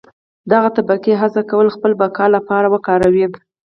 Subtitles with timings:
[0.51, 3.25] دغه طبقې هڅه کوله خپلې بقا لپاره وکاروي.